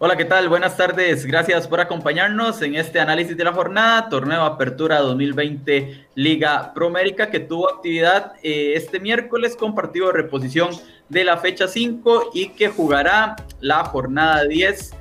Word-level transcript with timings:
Hola, 0.00 0.16
¿qué 0.16 0.24
tal? 0.24 0.48
Buenas 0.48 0.76
tardes. 0.76 1.26
Gracias 1.26 1.66
por 1.66 1.80
acompañarnos 1.80 2.62
en 2.62 2.76
este 2.76 3.00
análisis 3.00 3.36
de 3.36 3.42
la 3.42 3.52
jornada, 3.52 4.08
Torneo 4.08 4.44
Apertura 4.44 5.00
2020 5.00 6.06
Liga 6.14 6.72
Promérica, 6.72 7.30
que 7.30 7.40
tuvo 7.40 7.68
actividad 7.68 8.34
eh, 8.44 8.74
este 8.76 9.00
miércoles 9.00 9.56
con 9.56 9.74
partido 9.74 10.06
de 10.06 10.12
reposición 10.12 10.70
de 11.08 11.24
la 11.24 11.38
fecha 11.38 11.66
5 11.66 12.30
y 12.32 12.50
que 12.50 12.68
jugará 12.68 13.34
la 13.58 13.86
jornada 13.86 14.44
10, 14.44 14.94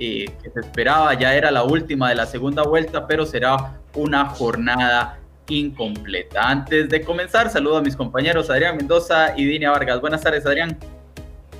eh, 0.00 0.24
que 0.42 0.50
se 0.50 0.58
esperaba, 0.58 1.14
ya 1.14 1.32
era 1.32 1.52
la 1.52 1.62
última 1.62 2.08
de 2.08 2.16
la 2.16 2.26
segunda 2.26 2.64
vuelta, 2.64 3.06
pero 3.06 3.26
será 3.26 3.78
una 3.94 4.26
jornada 4.30 5.20
incompleta. 5.48 6.42
Antes 6.42 6.88
de 6.88 7.02
comenzar, 7.02 7.50
saludo 7.50 7.76
a 7.76 7.82
mis 7.82 7.94
compañeros 7.94 8.50
Adrián 8.50 8.78
Mendoza 8.78 9.32
y 9.36 9.44
Dinia 9.44 9.70
Vargas. 9.70 10.00
Buenas 10.00 10.22
tardes, 10.22 10.44
Adrián. 10.44 10.76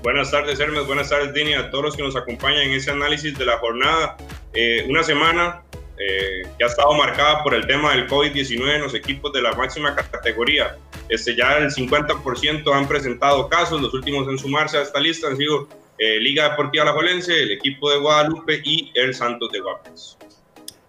Buenas 0.03 0.31
tardes, 0.31 0.59
Hermes. 0.59 0.87
Buenas 0.87 1.11
tardes, 1.11 1.35
Dini, 1.35 1.53
a 1.53 1.71
todos 1.71 1.85
los 1.85 1.97
que 1.97 2.03
nos 2.03 2.17
acompañan 2.17 2.63
en 2.63 2.73
ese 2.73 2.91
análisis 2.91 3.37
de 3.37 3.45
la 3.45 3.59
jornada. 3.59 4.17
Eh, 4.55 4.87
una 4.89 5.03
semana 5.03 5.63
eh, 5.99 6.43
que 6.57 6.65
ha 6.65 6.69
estado 6.69 6.95
marcada 6.95 7.43
por 7.43 7.53
el 7.53 7.67
tema 7.67 7.93
del 7.93 8.09
COVID-19 8.09 8.77
en 8.77 8.81
los 8.81 8.95
equipos 8.95 9.31
de 9.35 9.43
la 9.43 9.53
máxima 9.53 9.95
categoría. 9.95 10.79
Este, 11.11 11.37
ya 11.37 11.59
el 11.59 11.71
50% 11.71 12.75
han 12.75 12.89
presentado 12.89 13.51
casos, 13.51 13.83
los 13.83 13.93
últimos 13.93 14.27
en 14.27 14.39
sumarse 14.39 14.79
a 14.79 14.83
esta 14.83 14.99
lista 15.01 15.29
han 15.29 15.37
sido 15.37 15.69
eh, 15.99 16.19
Liga 16.19 16.49
Deportiva 16.49 16.87
La 16.87 16.93
Jolense, 16.93 17.43
el 17.43 17.51
equipo 17.51 17.91
de 17.91 17.99
Guadalupe 17.99 18.63
y 18.65 18.91
el 18.95 19.13
Santos 19.13 19.53
de 19.53 19.61
Guapes. 19.61 20.17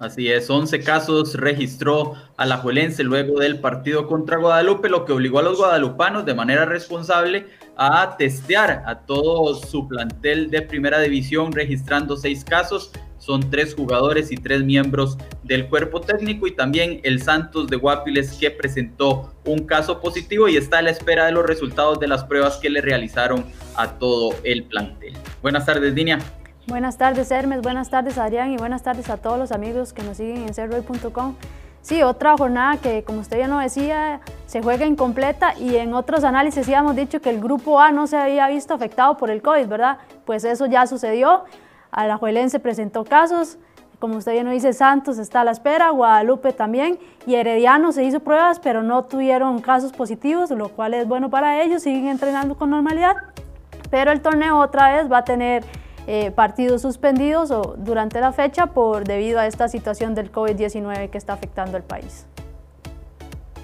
Así 0.02 0.32
es, 0.32 0.50
11 0.50 0.80
casos 0.80 1.36
registró 1.36 2.16
a 2.36 2.48
la 2.48 2.58
Juelense 2.58 3.04
luego 3.04 3.40
del 3.40 3.60
partido 3.60 4.08
contra 4.08 4.38
Guadalupe, 4.38 4.90
lo 4.90 5.06
que 5.06 5.14
obligó 5.14 5.38
a 5.38 5.44
los 5.44 5.60
guadalupanos 5.60 6.26
de 6.26 6.34
manera 6.34 6.66
responsable 6.66 7.46
a 7.78 8.18
testear 8.18 8.82
a 8.88 9.02
todo 9.02 9.54
su 9.54 9.88
plantel 9.88 10.50
de 10.50 10.64
primera 10.64 11.00
división, 11.02 11.52
registrando 11.52 12.18
seis 12.18 12.44
casos. 12.44 12.92
Son 13.20 13.52
tres 13.52 13.76
jugadores 13.76 14.32
y 14.32 14.38
tres 14.38 14.64
miembros 14.64 15.20
del 15.44 15.70
cuerpo 15.70 16.02
técnico 16.02 16.48
y 16.48 16.56
también 16.56 17.00
el 17.04 17.22
Santos 17.22 17.68
de 17.68 17.78
Guapiles 17.78 18.34
que 18.40 18.50
presentó 18.50 19.36
un 19.46 19.68
caso 19.68 20.02
positivo 20.02 20.48
y 20.48 20.58
está 20.58 20.80
a 20.80 20.82
la 20.82 20.90
espera 20.90 21.28
de 21.28 21.32
los 21.32 21.46
resultados 21.46 22.00
de 22.00 22.08
las 22.08 22.24
pruebas 22.24 22.58
que 22.58 22.72
le 22.72 22.82
realizaron 22.82 23.46
a 23.76 24.00
todo 24.00 24.32
el 24.44 24.64
plantel. 24.64 25.14
Buenas 25.44 25.68
tardes, 25.68 25.94
Dinia. 25.94 26.18
Buenas 26.67 26.98
tardes, 26.98 27.31
Hermes. 27.31 27.62
Buenas 27.62 27.90
tardes, 27.90 28.17
Adrián. 28.17 28.52
Y 28.52 28.58
buenas 28.58 28.84
tardes 28.84 29.09
a 29.09 29.17
todos 29.17 29.40
los 29.40 29.52
amigos 29.52 29.94
que 29.94 30.04
nos 30.04 30.17
siguen 30.17 30.44
en 30.48 30.54
cerroy.com. 30.54 31.36
Sí, 31.81 32.03
otra 32.03 32.38
jornada 32.38 32.78
que, 32.78 33.03
como 33.03 33.22
usted 33.22 33.40
ya 33.40 33.48
no 33.48 33.58
decía, 33.58 34.22
se 34.45 34.62
juega 34.62 34.86
incompleta 34.86 35.58
y 35.58 35.78
en 35.78 35.95
otros 35.95 36.23
análisis 36.23 36.68
ya 36.68 36.80
hemos 36.80 36.95
dicho 36.95 37.20
que 37.20 37.31
el 37.31 37.42
grupo 37.42 37.80
A 37.80 37.92
no 37.92 38.06
se 38.06 38.18
había 38.18 38.48
visto 38.48 38.76
afectado 38.76 39.18
por 39.18 39.31
el 39.31 39.42
COVID, 39.42 39.66
¿verdad? 39.66 39.98
Pues 40.26 40.44
eso 40.44 40.68
ya 40.68 40.86
sucedió. 40.86 41.45
A 41.90 42.06
la 42.06 42.18
Juelense 42.18 42.59
presentó 42.59 43.03
casos, 43.03 43.58
como 44.00 44.18
usted 44.18 44.36
ya 44.36 44.44
no 44.44 44.52
dice, 44.52 44.73
Santos 44.73 45.18
está 45.18 45.42
a 45.42 45.44
la 45.44 45.52
espera, 45.52 45.90
Guadalupe 45.90 46.53
también, 46.53 47.00
y 47.25 47.36
Herediano 47.36 47.92
se 47.92 48.03
hizo 48.03 48.20
pruebas, 48.20 48.59
pero 48.59 48.84
no 48.84 49.03
tuvieron 49.03 49.59
casos 49.59 49.92
positivos, 49.92 50.52
lo 50.52 50.70
cual 50.70 50.94
es 50.94 51.08
bueno 51.08 51.31
para 51.31 51.64
ellos, 51.64 51.81
siguen 51.81 52.08
entrenando 52.08 52.56
con 52.56 52.70
normalidad. 52.70 53.16
Pero 53.90 54.12
el 54.12 54.22
torneo 54.22 54.59
otra 54.59 54.96
vez 54.96 55.12
va 55.12 55.18
a 55.18 55.24
tener 55.24 55.66
eh, 56.07 56.31
partidos 56.31 56.81
suspendidos 56.81 57.51
o 57.51 57.75
durante 57.78 58.19
la 58.19 58.31
fecha 58.31 58.67
por 58.67 59.03
debido 59.03 59.39
a 59.39 59.47
esta 59.47 59.67
situación 59.67 60.16
del 60.16 60.31
COVID-19 60.31 61.09
que 61.09 61.17
está 61.17 61.34
afectando 61.34 61.78
al 61.78 61.84
país. 61.84 62.25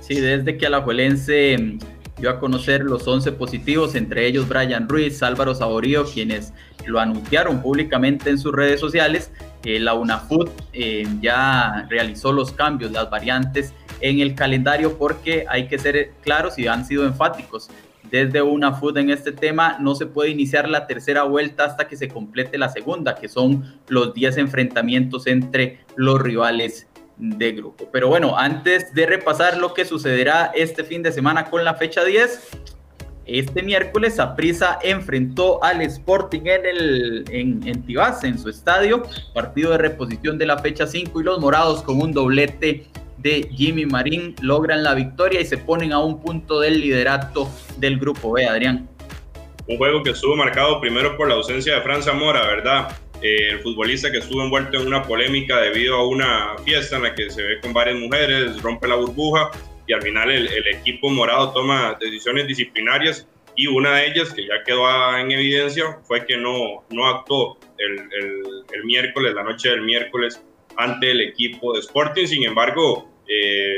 Sí, 0.02 0.22
desde 0.22 0.58
que 0.58 0.68
Alajuelense 0.68 1.58
mm, 1.58 1.80
dio 2.20 2.30
a 2.30 2.40
conocer 2.40 2.82
los 2.84 3.08
11 3.08 3.32
positivos, 3.34 3.96
entre 3.96 4.28
ellos 4.28 4.48
Brian 4.48 4.88
Ruiz, 4.88 5.22
Álvaro 5.24 5.56
Saborío, 5.56 6.06
quienes 6.06 6.54
lo 6.86 7.00
anunciaron 7.00 7.62
públicamente 7.62 8.30
en 8.30 8.38
sus 8.38 8.54
redes 8.54 8.80
sociales, 8.80 9.32
eh, 9.64 9.80
la 9.80 9.96
UNAFUT 9.96 10.50
eh, 10.74 11.06
ya 11.20 11.86
realizó 11.90 12.32
los 12.32 12.52
cambios, 12.52 12.92
las 12.92 13.10
variantes 13.10 13.74
en 14.00 14.20
el 14.20 14.36
calendario 14.36 14.98
porque 14.98 15.46
hay 15.50 15.68
que 15.68 15.78
ser 15.80 16.12
claros 16.22 16.58
y 16.58 16.68
han 16.68 16.86
sido 16.86 17.06
enfáticos 17.06 17.70
desde 18.10 18.42
una 18.42 18.74
food 18.74 18.98
en 18.98 19.10
este 19.10 19.32
tema, 19.32 19.78
no 19.80 19.96
se 19.96 20.06
puede 20.06 20.30
iniciar 20.30 20.70
la 20.70 20.88
tercera 20.88 21.24
vuelta 21.24 21.66
hasta 21.66 21.88
que 21.88 21.98
se 21.98 22.08
complete 22.08 22.58
la 22.58 22.70
segunda, 22.70 23.16
que 23.16 23.30
son 23.30 23.80
los 23.88 24.14
10 24.14 24.38
enfrentamientos 24.38 25.28
entre 25.28 25.80
los 25.96 26.22
rivales 26.22 26.88
de 27.18 27.52
grupo. 27.52 27.90
Pero 27.92 28.08
bueno, 28.08 28.38
antes 28.38 28.94
de 28.94 29.06
repasar 29.06 29.58
lo 29.58 29.74
que 29.74 29.86
sucederá 29.86 30.52
este 30.54 30.84
fin 30.84 31.04
de 31.04 31.12
semana 31.12 31.46
con 31.46 31.66
la 31.66 31.74
fecha 31.76 32.04
10, 32.04 32.50
este 33.26 33.62
miércoles 33.62 34.20
Aprisa 34.20 34.80
enfrentó 34.82 35.62
al 35.62 35.82
Sporting 35.82 36.44
en, 36.46 36.66
el, 36.66 37.26
en, 37.30 37.68
en 37.68 37.84
en 38.24 38.40
su 38.40 38.50
estadio, 38.50 39.04
partido 39.34 39.72
de 39.72 39.80
reposición 39.80 40.38
de 40.38 40.46
la 40.46 40.60
fecha 40.60 40.88
5 40.88 41.20
y 41.20 41.24
los 41.24 41.40
morados 41.40 41.84
con 41.84 42.02
un 42.02 42.14
doblete 42.14 42.88
de 43.18 43.50
Jimmy 43.54 43.86
Marín 43.86 44.36
logran 44.42 44.84
la 44.84 44.94
victoria 44.94 45.42
y 45.42 45.46
se 45.46 45.58
ponen 45.58 45.92
a 45.92 46.00
un 46.00 46.22
punto 46.22 46.60
del 46.60 46.80
liderato 46.80 47.50
del 47.78 47.98
grupo 47.98 48.32
B, 48.32 48.46
Adrián. 48.46 48.88
Un 49.68 49.78
juego 49.78 50.04
que 50.04 50.12
estuvo 50.12 50.36
marcado 50.36 50.80
primero 50.80 51.18
por 51.18 51.28
la 51.28 51.36
ausencia 51.36 51.76
de 51.76 51.82
Fran 51.82 52.02
Zamora, 52.02 52.46
¿verdad? 52.48 52.98
Eh, 53.22 53.50
el 53.50 53.60
futbolista 53.60 54.12
que 54.12 54.20
estuvo 54.20 54.44
envuelto 54.44 54.80
en 54.80 54.88
una 54.88 55.04
polémica 55.04 55.60
debido 55.60 55.96
a 55.96 56.08
una 56.08 56.56
fiesta 56.64 56.98
en 56.98 57.04
la 57.04 57.16
que 57.16 57.30
se 57.30 57.42
ve 57.42 57.60
con 57.60 57.74
varias 57.74 57.98
mujeres, 57.98 58.62
rompe 58.62 58.88
la 58.88 58.96
burbuja 58.96 59.52
y 59.88 59.94
al 59.94 60.02
final 60.02 60.30
el, 60.30 60.68
equipo 60.68 61.10
morado 61.10 61.52
toma 61.52 61.98
decisiones 62.00 62.48
disciplinarias 62.48 63.28
y 63.56 63.66
una 63.66 63.96
de 63.96 64.08
ellas, 64.08 64.34
que 64.34 64.46
ya 64.46 64.64
quedó 64.64 64.86
en 65.18 65.32
evidencia, 65.32 65.98
fue 66.04 66.26
que 66.28 66.38
no, 66.38 66.86
no 66.92 67.08
actuó 67.08 67.58
el, 67.80 67.98
el 68.72 68.84
miércoles, 68.86 69.34
la 69.34 69.42
noche 69.42 69.70
del 69.70 69.82
miércoles, 69.82 70.44
ante 70.78 71.12
el 71.12 71.22
equipo 71.22 71.74
de 71.74 71.80
Sporting. 71.80 72.26
Sin 72.26 72.44
embargo, 72.44 73.10
eh, 73.28 73.78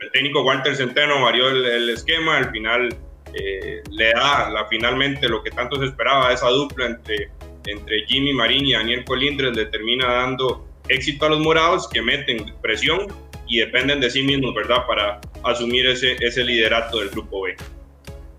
el 0.00 0.10
técnico 0.12 0.42
Walter 0.42 0.74
Centeno 0.74 1.22
varió 1.22 1.48
el, 1.48 1.88
esquema, 1.90 2.38
al 2.38 2.50
final 2.50 2.88
eh, 3.34 3.82
le 3.90 4.12
da 4.12 4.50
la, 4.50 4.66
finalmente 4.68 5.28
lo 5.28 5.42
que 5.42 5.50
tanto 5.50 5.76
se 5.76 5.86
esperaba, 5.86 6.32
esa 6.32 6.48
dupla 6.48 6.86
entre, 6.86 7.30
entre 7.66 8.06
Jimmy 8.06 8.32
Marín 8.32 8.66
y 8.66 8.72
Daniel 8.72 9.04
Colindres 9.04 9.56
le 9.56 9.66
termina 9.66 10.06
dando 10.06 10.66
éxito 10.88 11.26
a 11.26 11.30
los 11.30 11.40
morados 11.40 11.88
que 11.88 12.00
meten 12.00 12.54
presión 12.62 13.08
y 13.48 13.58
dependen 13.58 14.00
de 14.00 14.10
sí 14.10 14.22
mismos, 14.22 14.54
¿verdad?, 14.54 14.86
para 14.86 15.20
asumir 15.44 15.86
ese, 15.86 16.16
ese 16.20 16.44
liderato 16.44 17.00
del 17.00 17.10
grupo 17.10 17.42
B. 17.42 17.56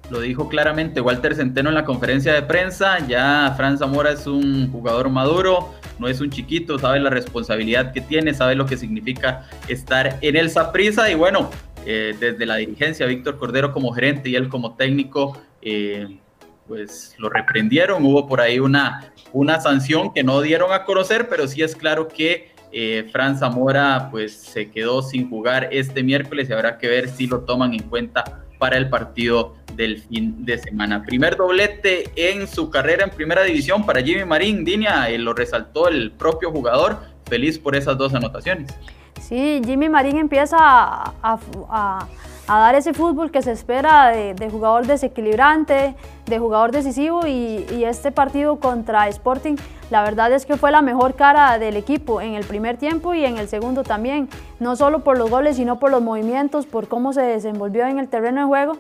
Lo 0.10 0.22
dijo 0.22 0.48
claramente 0.48 1.02
Walter 1.02 1.36
Centeno 1.36 1.70
en 1.70 1.76
la 1.76 1.84
conferencia 1.84 2.34
de 2.34 2.42
prensa, 2.42 3.06
ya 3.08 3.54
Fran 3.58 3.78
Zamora 3.78 4.12
es 4.12 4.26
un 4.26 4.72
jugador 4.72 5.10
maduro, 5.10 5.74
no 6.00 6.08
es 6.08 6.22
un 6.22 6.30
chiquito, 6.30 6.78
sabe 6.80 7.00
la 7.00 7.10
responsabilidad 7.10 7.92
que 7.92 8.02
tiene, 8.02 8.34
sabe 8.34 8.56
lo 8.56 8.66
que 8.66 8.78
significa 8.78 9.48
estar 9.68 10.18
en 10.22 10.36
el 10.36 10.50
Saprisa 10.50 11.10
y 11.10 11.16
bueno, 11.16 11.50
eh, 11.86 12.16
desde 12.20 12.46
la 12.46 12.58
dirigencia, 12.58 13.06
Víctor 13.06 13.38
Cordero 13.38 13.72
como 13.72 13.92
gerente 13.92 14.30
y 14.30 14.36
él 14.36 14.50
como 14.50 14.76
técnico, 14.76 15.42
eh, 15.62 16.20
pues 16.68 17.16
lo 17.18 17.30
reprendieron, 17.30 18.06
hubo 18.06 18.28
por 18.28 18.42
ahí 18.42 18.60
una, 18.60 19.14
una 19.32 19.62
sanción 19.62 20.14
que 20.14 20.24
no 20.24 20.42
dieron 20.42 20.74
a 20.74 20.84
conocer, 20.84 21.30
pero 21.30 21.48
sí 21.48 21.62
es 21.62 21.76
claro 21.76 22.08
que 22.08 22.52
eh, 22.72 23.08
Fran 23.12 23.38
Zamora 23.38 24.10
pues 24.12 24.34
se 24.34 24.70
quedó 24.70 25.02
sin 25.02 25.30
jugar 25.30 25.70
este 25.72 26.04
miércoles 26.04 26.50
y 26.50 26.54
habrá 26.54 26.78
que 26.78 26.88
ver 26.88 27.08
si 27.08 27.26
lo 27.26 27.40
toman 27.42 27.74
en 27.74 27.84
cuenta 27.84 28.44
para 28.60 28.78
el 28.78 28.90
partido 28.90 29.56
del 29.78 30.00
fin 30.00 30.44
de 30.44 30.58
semana. 30.58 31.04
Primer 31.04 31.38
doblete 31.38 32.10
en 32.16 32.48
su 32.48 32.70
carrera 32.70 33.06
en 33.06 33.12
primera 33.12 33.44
división 33.44 33.86
para 33.86 34.02
Jimmy 34.02 34.26
Marín. 34.26 34.66
Dinia, 34.66 35.10
eh, 35.10 35.18
lo 35.20 35.34
resaltó 35.34 35.88
el 35.88 36.12
propio 36.12 36.52
jugador. 36.52 36.98
Feliz 37.30 37.60
por 37.60 37.76
esas 37.76 37.98
dos 37.98 38.14
anotaciones. 38.14 38.74
Sí, 39.22 39.62
Jimmy 39.64 39.90
Marín 39.90 40.18
empieza 40.18 40.58
a, 40.60 42.08
dar 42.48 42.76
ese 42.76 42.94
fútbol 42.94 43.30
que 43.30 43.42
se 43.42 43.52
espera 43.52 44.10
de, 44.10 44.50
jugador 44.50 44.88
desequilibrante, 44.88 45.96
de 46.26 46.40
jugador 46.40 46.72
decisivo 46.72 47.28
y, 47.28 47.66
y, 47.72 47.84
este 47.84 48.12
partido 48.12 48.58
contra 48.60 49.08
Sporting, 49.10 49.56
la 49.90 50.04
verdad 50.04 50.32
es 50.32 50.46
que 50.46 50.56
fue 50.56 50.72
la 50.72 50.82
mejor 50.82 51.16
cara 51.16 51.60
del 51.60 51.76
equipo 51.76 52.22
en 52.22 52.36
el 52.36 52.46
primer 52.46 52.78
tiempo 52.78 53.14
y 53.14 53.26
en 53.26 53.38
el 53.38 53.50
segundo 53.50 53.84
también, 53.84 54.30
no 54.60 54.76
solo 54.76 55.04
por 55.04 55.18
los 55.18 55.30
goles, 55.30 55.58
sino 55.58 55.78
por 55.80 55.92
los 55.92 56.02
movimientos, 56.02 56.66
por 56.66 56.88
cómo 56.88 57.12
se 57.12 57.22
desenvolvió 57.22 57.86
en 57.86 58.00
el 58.00 58.08
terreno 58.08 58.42
de 58.42 58.48
juego 58.48 58.78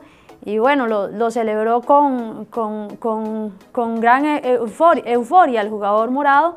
y 0.47 0.59
bueno, 0.59 0.87
lo, 0.87 1.29
celebró 1.29 1.81
con, 1.81 2.45
con, 2.45 3.99
gran 3.99 4.25
e, 4.25 4.53
euforia, 4.53 5.61
el 5.61 5.69
jugador 5.69 6.09
morado. 6.09 6.55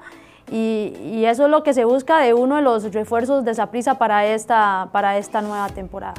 Y, 0.48 1.24
eso 1.24 1.46
es 1.46 1.50
lo 1.50 1.64
que 1.64 1.74
se 1.74 1.84
busca 1.84 2.20
de 2.20 2.32
uno 2.32 2.54
de 2.54 2.62
los 2.62 2.92
refuerzos 2.92 3.44
de 3.44 3.52
Saprisa 3.52 3.98
para 3.98 4.26
esta, 4.26 4.90
para 4.92 5.18
esta 5.18 5.42
nueva 5.42 5.70
temporada. 5.70 6.14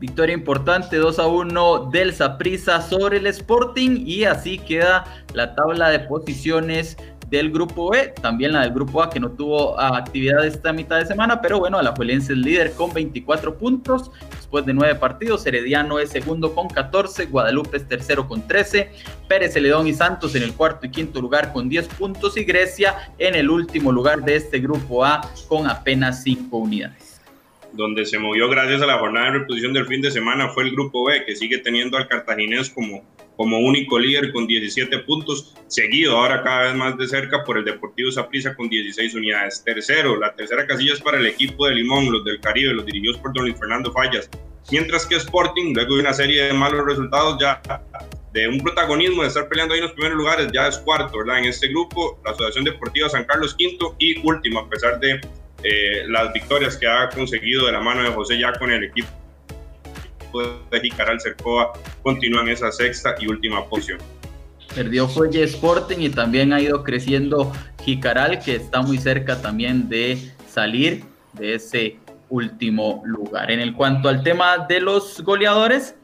Victoria 0.00 0.34
importante 0.34 0.96
2 0.96 1.18
a 1.18 1.26
1 1.26 1.90
del 1.90 2.14
Saprisa 2.14 2.80
sobre 2.80 3.18
el 3.18 3.26
Sporting. 3.26 4.04
Y 4.06 4.24
así 4.24 4.58
queda 4.60 5.04
la 5.34 5.54
tabla 5.54 5.90
de 5.90 6.00
posiciones 6.00 6.96
del 7.32 7.50
grupo 7.50 7.90
B, 7.90 8.14
también 8.22 8.52
la 8.52 8.60
del 8.60 8.72
grupo 8.72 9.02
A 9.02 9.10
que 9.10 9.20
no 9.20 9.30
tuvo 9.30 9.78
actividad 9.80 10.44
esta 10.46 10.72
mitad 10.72 10.98
de 10.98 11.06
semana, 11.06 11.40
pero 11.40 11.58
bueno, 11.58 11.78
Alajuelense 11.78 12.34
es 12.34 12.38
líder 12.38 12.72
con 12.72 12.92
24 12.92 13.56
puntos, 13.56 14.10
después 14.52 14.66
de 14.66 14.74
nueve 14.74 14.96
partidos. 14.96 15.46
Herediano 15.46 15.98
es 15.98 16.10
segundo 16.10 16.54
con 16.54 16.68
14, 16.68 17.24
Guadalupe 17.24 17.78
es 17.78 17.88
tercero 17.88 18.28
con 18.28 18.46
13, 18.46 18.90
Pérez 19.26 19.54
Celedón 19.54 19.86
y 19.86 19.94
Santos 19.94 20.34
en 20.34 20.42
el 20.42 20.52
cuarto 20.52 20.84
y 20.84 20.90
quinto 20.90 21.22
lugar 21.22 21.54
con 21.54 21.70
10 21.70 21.88
puntos 21.88 22.36
y 22.36 22.44
Grecia 22.44 23.14
en 23.18 23.34
el 23.34 23.48
último 23.48 23.90
lugar 23.90 24.22
de 24.22 24.36
este 24.36 24.58
grupo 24.58 25.06
A 25.06 25.22
con 25.48 25.66
apenas 25.66 26.22
5 26.22 26.54
unidades 26.54 27.22
donde 27.72 28.04
se 28.04 28.18
movió 28.18 28.50
gracias 28.50 28.82
a 28.82 28.86
la 28.86 28.98
jornada 28.98 29.32
de 29.32 29.38
reposición 29.38 29.72
del 29.72 29.86
fin 29.86 30.02
de 30.02 30.10
semana 30.10 30.50
fue 30.50 30.64
el 30.64 30.72
grupo 30.72 31.06
B, 31.06 31.24
que 31.24 31.34
sigue 31.34 31.56
teniendo 31.56 31.96
al 31.96 32.06
cartaginés 32.06 32.68
como 32.68 33.02
como 33.42 33.58
único 33.58 33.98
líder 33.98 34.30
con 34.30 34.46
17 34.46 35.00
puntos, 35.00 35.52
seguido 35.66 36.16
ahora 36.16 36.44
cada 36.44 36.62
vez 36.62 36.74
más 36.76 36.96
de 36.96 37.08
cerca 37.08 37.42
por 37.42 37.58
el 37.58 37.64
Deportivo 37.64 38.12
Saprissa 38.12 38.54
con 38.54 38.68
16 38.68 39.16
unidades. 39.16 39.64
Tercero, 39.64 40.16
la 40.16 40.32
tercera 40.32 40.64
casilla 40.64 40.92
es 40.92 41.00
para 41.00 41.18
el 41.18 41.26
equipo 41.26 41.66
de 41.66 41.74
Limón, 41.74 42.12
los 42.12 42.24
del 42.24 42.38
Caribe, 42.38 42.72
los 42.72 42.86
dirigidos 42.86 43.18
por 43.18 43.32
Don 43.32 43.46
Luis 43.46 43.58
Fernando 43.58 43.92
Fallas. 43.92 44.30
Mientras 44.70 45.06
que 45.06 45.16
Sporting, 45.16 45.74
luego 45.74 45.96
de 45.96 46.02
una 46.02 46.12
serie 46.12 46.44
de 46.44 46.52
malos 46.52 46.86
resultados, 46.86 47.36
ya 47.40 47.60
de 48.32 48.46
un 48.46 48.60
protagonismo 48.60 49.22
de 49.22 49.28
estar 49.28 49.48
peleando 49.48 49.74
ahí 49.74 49.80
en 49.80 49.86
los 49.86 49.94
primeros 49.94 50.18
lugares, 50.18 50.46
ya 50.52 50.68
es 50.68 50.78
cuarto, 50.78 51.18
¿verdad? 51.18 51.40
En 51.40 51.46
este 51.46 51.66
grupo, 51.66 52.20
la 52.24 52.30
Asociación 52.30 52.64
Deportiva 52.64 53.08
San 53.08 53.24
Carlos 53.24 53.56
quinto 53.56 53.96
y 53.98 54.24
último, 54.24 54.60
a 54.60 54.70
pesar 54.70 55.00
de 55.00 55.20
eh, 55.64 56.04
las 56.06 56.32
victorias 56.32 56.76
que 56.76 56.86
ha 56.86 57.08
conseguido 57.08 57.66
de 57.66 57.72
la 57.72 57.80
mano 57.80 58.04
de 58.04 58.10
José 58.10 58.38
ya 58.38 58.52
con 58.52 58.70
el 58.70 58.84
equipo 58.84 59.08
de 60.40 60.80
Jicaral 60.80 61.20
Cercoa 61.20 61.72
continúa 62.02 62.42
en 62.42 62.48
esa 62.48 62.72
sexta 62.72 63.14
y 63.20 63.28
última 63.28 63.64
posición. 63.66 63.98
Perdió 64.74 65.06
Fuelle 65.06 65.42
Sporting 65.44 65.98
y 65.98 66.08
también 66.08 66.52
ha 66.52 66.60
ido 66.60 66.82
creciendo 66.82 67.52
Jicaral, 67.84 68.38
que 68.38 68.56
está 68.56 68.80
muy 68.80 68.98
cerca 68.98 69.40
también 69.40 69.88
de 69.88 70.18
salir 70.48 71.04
de 71.34 71.54
ese 71.54 71.98
último 72.30 73.02
lugar. 73.04 73.50
En 73.50 73.60
el 73.60 73.74
cuanto 73.74 74.08
al 74.08 74.22
tema 74.22 74.66
de 74.66 74.80
los 74.80 75.20
goleadores, 75.22 75.94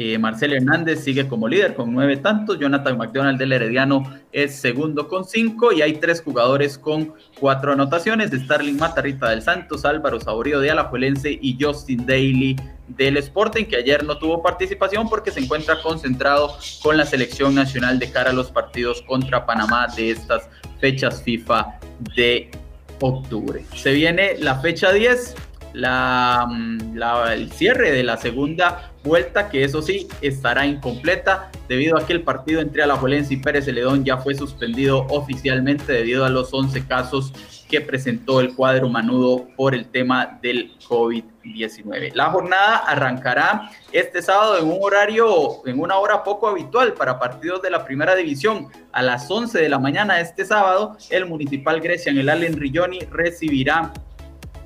eh, 0.00 0.16
Marcel 0.16 0.52
Hernández 0.52 1.02
sigue 1.02 1.26
como 1.26 1.48
líder 1.48 1.74
con 1.74 1.92
nueve 1.92 2.16
tantos. 2.18 2.58
Jonathan 2.60 2.96
McDonald 2.96 3.36
del 3.36 3.52
Herediano 3.52 4.04
es 4.30 4.54
segundo 4.54 5.08
con 5.08 5.24
cinco. 5.24 5.72
Y 5.72 5.82
hay 5.82 5.94
tres 5.94 6.22
jugadores 6.22 6.78
con 6.78 7.14
cuatro 7.40 7.72
anotaciones: 7.72 8.30
Starling 8.30 8.76
Matarrita 8.76 9.30
del 9.30 9.42
Santos, 9.42 9.84
Álvaro 9.84 10.20
Saborío 10.20 10.60
de 10.60 10.70
Alajuelense 10.70 11.36
y 11.42 11.58
Justin 11.60 12.06
Daly 12.06 12.54
del 12.86 13.16
Sporting, 13.16 13.64
que 13.64 13.76
ayer 13.76 14.04
no 14.04 14.18
tuvo 14.18 14.40
participación 14.40 15.08
porque 15.08 15.32
se 15.32 15.40
encuentra 15.40 15.82
concentrado 15.82 16.56
con 16.80 16.96
la 16.96 17.04
selección 17.04 17.56
nacional 17.56 17.98
de 17.98 18.10
cara 18.12 18.30
a 18.30 18.32
los 18.32 18.52
partidos 18.52 19.02
contra 19.02 19.46
Panamá 19.46 19.88
de 19.96 20.12
estas 20.12 20.48
fechas 20.80 21.22
FIFA 21.24 21.80
de 22.14 22.52
octubre. 23.00 23.64
Se 23.74 23.92
viene 23.92 24.36
la 24.38 24.60
fecha 24.60 24.92
10, 24.92 25.34
la, 25.72 26.48
la, 26.94 27.34
el 27.34 27.50
cierre 27.52 27.90
de 27.92 28.02
la 28.02 28.16
segunda 28.16 28.92
vuelta, 29.08 29.48
que 29.48 29.64
eso 29.64 29.82
sí 29.82 30.06
estará 30.20 30.66
incompleta 30.66 31.50
debido 31.68 31.98
a 31.98 32.06
que 32.06 32.12
el 32.12 32.22
partido 32.22 32.60
entre 32.60 32.82
Alajuelense 32.82 33.34
y 33.34 33.38
Pérez 33.38 33.64
Celedón 33.64 34.04
ya 34.04 34.18
fue 34.18 34.34
suspendido 34.34 35.06
oficialmente 35.08 35.92
debido 35.92 36.24
a 36.24 36.30
los 36.30 36.54
11 36.54 36.86
casos 36.86 37.32
que 37.68 37.80
presentó 37.80 38.40
el 38.40 38.54
cuadro 38.54 38.88
manudo 38.88 39.46
por 39.56 39.74
el 39.74 39.86
tema 39.86 40.38
del 40.40 40.72
COVID-19. 40.88 42.12
La 42.14 42.30
jornada 42.30 42.78
arrancará 42.78 43.70
este 43.92 44.22
sábado 44.22 44.58
en 44.58 44.66
un 44.66 44.78
horario, 44.80 45.66
en 45.66 45.78
una 45.78 45.96
hora 45.96 46.24
poco 46.24 46.48
habitual 46.48 46.94
para 46.94 47.18
partidos 47.18 47.60
de 47.62 47.70
la 47.70 47.84
primera 47.84 48.14
división. 48.14 48.68
A 48.92 49.02
las 49.02 49.30
11 49.30 49.58
de 49.58 49.68
la 49.68 49.78
mañana 49.78 50.20
este 50.20 50.44
sábado, 50.44 50.96
el 51.10 51.26
Municipal 51.26 51.80
Grecia 51.80 52.10
en 52.10 52.18
el 52.18 52.28
Allen 52.30 52.58
Rilloni 52.58 53.00
recibirá 53.10 53.92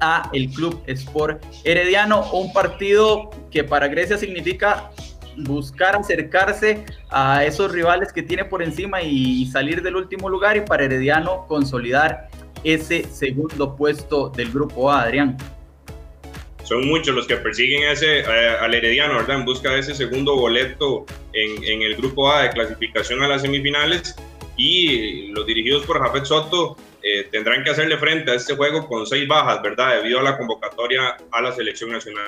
a 0.03 0.29
el 0.33 0.51
Club 0.51 0.83
Sport 0.87 1.43
Herediano, 1.65 2.31
un 2.33 2.53
partido 2.53 3.31
que 3.51 3.65
para 3.65 3.89
Grecia 3.89 4.19
significa 4.19 4.91
buscar 5.37 5.97
acercarse 5.97 6.85
a 7.09 7.45
esos 7.45 7.73
rivales 7.73 8.13
que 8.13 8.23
tiene 8.23 8.45
por 8.45 8.63
encima 8.63 9.01
y 9.01 9.47
salir 9.47 9.81
del 9.81 9.97
último 9.97 10.29
lugar 10.29 10.57
y 10.57 10.61
para 10.61 10.85
Herediano 10.85 11.47
consolidar 11.47 12.29
ese 12.65 13.05
segundo 13.05 13.77
puesto 13.77 14.29
del 14.29 14.51
grupo 14.51 14.91
A, 14.91 15.03
Adrián. 15.03 15.37
Son 16.65 16.87
muchos 16.87 17.15
los 17.15 17.27
que 17.27 17.37
persiguen 17.37 17.89
ese, 17.91 18.25
al 18.25 18.73
Herediano, 18.73 19.15
¿verdad? 19.15 19.39
En 19.39 19.45
busca 19.45 19.71
de 19.71 19.81
ese 19.81 19.95
segundo 19.95 20.37
boleto 20.37 21.05
en, 21.33 21.65
en, 21.65 21.83
el 21.83 21.97
grupo 21.97 22.31
A 22.31 22.43
de 22.43 22.51
clasificación 22.51 23.23
a 23.23 23.29
las 23.29 23.43
semifinales. 23.43 24.15
Y 24.57 25.29
los 25.29 25.47
dirigidos 25.47 25.85
por 25.87 25.99
Jafet 26.01 26.25
Soto 26.25 26.77
eh, 27.03 27.29
tendrán 27.31 27.65
que 27.65 27.71
hacerle 27.71 27.97
frente 27.99 28.31
a 28.31 28.35
este 28.35 28.55
juego 28.55 28.87
con 28.87 29.07
seis 29.07 29.27
bajas, 29.27 29.63
¿verdad? 29.63 29.97
Debido 29.97 30.21
a 30.21 30.23
la 30.23 30.39
convocatoria 30.39 31.17
a 31.31 31.43
la 31.43 31.53
selección 31.53 31.91
nacional. 31.91 32.25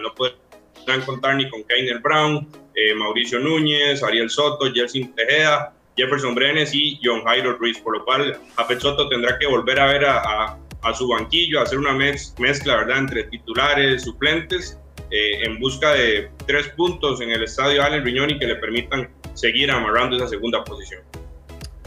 No 0.00 0.14
podrán 0.14 1.02
contar 1.04 1.36
ni 1.36 1.48
con 1.48 1.64
Keiner 1.64 1.98
Brown, 2.00 2.48
eh, 2.74 2.94
Mauricio 2.94 3.38
Núñez, 3.38 4.02
Ariel 4.02 4.30
Soto, 4.30 4.72
Jelsin 4.72 5.14
Tejeda, 5.14 5.74
Jefferson 5.96 6.34
Brenes 6.34 6.74
y 6.74 6.98
John 7.02 7.22
Jairo 7.24 7.54
Ruiz, 7.54 7.78
por 7.78 7.98
lo 7.98 8.04
cual 8.04 8.38
Jafet 8.56 8.80
Soto 8.80 9.08
tendrá 9.08 9.38
que 9.38 9.46
volver 9.46 9.78
a 9.78 9.86
ver 9.86 10.04
a, 10.06 10.56
a, 10.82 10.94
su 10.94 11.08
banquillo, 11.08 11.60
hacer 11.60 11.78
una 11.78 11.92
mezcla, 11.92 12.76
¿verdad?, 12.76 12.98
entre 12.98 13.24
titulares, 13.24 14.02
suplentes, 14.02 14.78
eh, 15.10 15.44
en 15.44 15.58
busca 15.60 15.92
de 15.92 16.30
tres 16.46 16.68
puntos 16.68 17.20
en 17.20 17.30
el 17.30 17.42
estadio 17.42 17.82
Allen 17.82 18.04
Riñoni 18.04 18.38
que 18.38 18.46
le 18.46 18.56
permitan 18.56 19.10
seguir 19.34 19.70
amarrando 19.70 20.16
esa 20.16 20.28
segunda 20.28 20.64
posición. 20.64 21.02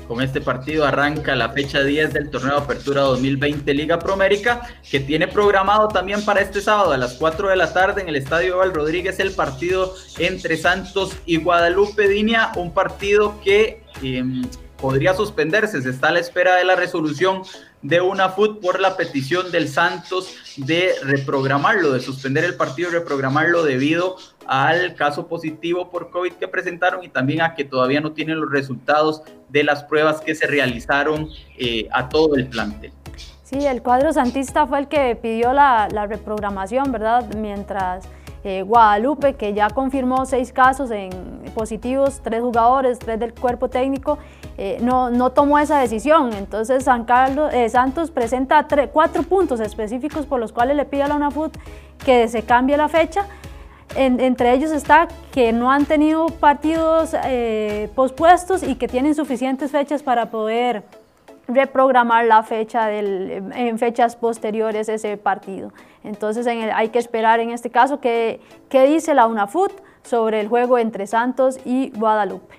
Con 0.08 0.22
este 0.22 0.40
partido 0.40 0.86
arranca 0.86 1.36
la 1.36 1.50
fecha 1.50 1.84
10 1.84 2.14
del 2.14 2.30
torneo 2.30 2.58
de 2.58 2.64
apertura 2.64 3.02
2020 3.02 3.74
Liga 3.74 3.98
Promérica, 3.98 4.62
que 4.90 5.00
tiene 5.00 5.28
programado 5.28 5.88
también 5.88 6.24
para 6.24 6.42
este 6.42 6.62
sábado 6.62 6.92
a 6.92 6.98
las 6.98 7.14
4 7.14 7.50
de 7.50 7.56
la 7.56 7.74
tarde 7.74 8.04
en 8.04 8.10
el 8.10 8.16
Estadio 8.16 8.58
Val 8.58 8.74
Rodríguez 8.74 9.20
el 9.20 9.32
partido 9.32 9.96
entre 10.20 10.58
Santos 10.58 11.18
y 11.26 11.38
Guadalupe 11.38 12.08
Dinia, 12.08 12.52
un 12.56 12.72
partido 12.72 13.42
que 13.44 13.82
em, 14.04 14.44
podría 14.78 15.16
suspenderse, 15.16 15.82
se 15.82 15.90
está 15.90 16.10
a 16.10 16.12
la 16.12 16.20
espera 16.20 16.56
de 16.56 16.66
la 16.66 16.76
resolución 16.76 17.42
de 17.88 18.02
una 18.02 18.30
FUT 18.30 18.60
por 18.62 18.80
la 18.80 18.98
petición 18.98 19.52
del 19.52 19.68
Santos 19.68 20.36
de 20.58 20.94
reprogramarlo, 21.04 21.92
de 21.92 22.00
suspender 22.00 22.44
el 22.44 22.56
partido 22.56 22.90
y 22.90 22.94
reprogramarlo 22.94 23.64
debido 23.64 24.18
al 24.48 24.96
caso 24.96 25.28
positivo 25.28 25.92
por 25.92 26.10
COVID 26.10 26.34
que 26.34 26.48
presentaron 26.48 27.04
y 27.04 27.10
también 27.10 27.42
a 27.42 27.54
que 27.54 27.64
todavía 27.64 28.02
no 28.02 28.14
tienen 28.14 28.42
los 28.42 28.50
resultados 28.50 29.22
de 29.50 29.64
las 29.64 29.84
pruebas 29.84 30.20
que 30.22 30.34
se 30.34 30.48
realizaron 30.48 31.30
eh, 31.60 31.88
a 31.92 32.10
todo 32.10 32.36
el 32.36 32.48
plantel. 32.48 32.92
Sí, 33.44 33.64
el 33.64 33.84
cuadro 33.84 34.12
santista 34.12 34.66
fue 34.66 34.80
el 34.80 34.88
que 34.88 35.16
pidió 35.16 35.54
la, 35.54 35.88
la 35.92 36.08
reprogramación, 36.08 36.92
¿verdad? 36.92 37.28
Mientras 37.36 38.08
eh, 38.48 38.62
Guadalupe, 38.62 39.34
que 39.34 39.56
ya 39.56 39.72
confirmó 39.72 40.28
seis 40.28 40.54
casos 40.54 40.92
en 40.92 41.10
positivos, 41.56 42.22
tres 42.24 42.42
jugadores, 42.42 43.00
tres 43.00 43.20
del 43.20 43.34
cuerpo 43.34 43.70
técnico, 43.70 44.20
eh, 44.56 44.78
no, 44.82 45.10
no, 45.10 45.32
tomó 45.32 45.58
esa 45.58 45.80
decisión. 45.80 46.32
Entonces 46.32 46.84
San 46.84 47.06
Carlos, 47.06 47.52
eh, 47.52 47.68
Santos 47.70 48.12
presenta 48.12 48.68
cuatro 48.94 49.24
puntos 49.24 49.60
específicos 49.60 50.28
por 50.28 50.40
los 50.40 50.52
cuales 50.52 50.78
le 50.78 50.86
pide 50.86 51.02
a 51.02 51.08
la 51.08 51.16
UNAFUT 51.16 51.58
que 52.06 52.28
se 52.28 52.44
cambie 52.44 52.78
la 52.78 52.88
fecha. 52.88 53.26
entre 53.96 54.54
ellos 54.54 54.72
está 54.72 55.08
que 55.32 55.52
no 55.52 55.72
han 55.72 55.86
tenido 55.86 56.28
partidos 56.28 57.16
pospuestos 57.96 58.62
y 58.62 58.76
que 58.76 58.88
tienen 58.88 59.16
suficientes 59.16 59.72
fechas 59.72 60.04
para 60.04 60.30
poder 60.30 60.84
reprogramar 61.48 62.26
la 62.26 62.44
fecha 62.44 62.88
del, 62.88 63.52
en 63.54 63.78
fechas 63.80 64.16
posteriores 64.16 64.90
ese 64.90 65.18
partido. 65.18 65.72
Entonces 66.04 66.48
hay 66.48 66.90
que 66.90 67.00
esperar 67.00 67.40
en 67.40 67.52
este 67.52 67.70
caso 67.70 68.00
qué, 68.00 68.40
dice 68.72 69.14
la 69.14 69.28
UNAFUT 69.28 69.72
sobre 70.04 70.40
el 70.40 70.48
juego 70.48 70.78
entre 70.78 71.08
Santos 71.08 71.58
y 71.66 71.92
Guadalupe. 71.92 72.56